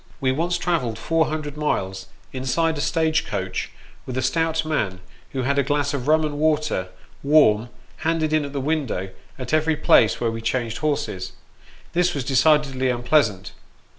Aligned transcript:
We 0.19 0.31
once 0.31 0.57
travelled 0.57 0.97
four 0.97 1.27
hundred 1.27 1.55
miles, 1.55 2.07
inside 2.33 2.75
a 2.75 2.81
stage 2.81 3.27
coach, 3.27 3.69
with 4.07 4.17
a 4.17 4.23
stout 4.23 4.65
man, 4.65 4.99
who 5.33 5.43
had 5.43 5.59
a 5.59 5.63
glass 5.63 5.93
of 5.93 6.07
rum 6.07 6.25
and 6.25 6.39
water, 6.39 6.87
warm, 7.21 7.69
handed 7.97 8.33
in 8.33 8.43
at 8.43 8.51
the 8.51 8.59
window 8.59 9.11
at 9.37 9.53
every 9.53 9.75
place 9.75 10.19
where 10.19 10.31
we 10.31 10.41
changed 10.41 10.79
horses. 10.79 11.33
This 11.93 12.15
was 12.15 12.23
decidedly 12.23 12.89
unpleasant. 12.89 13.51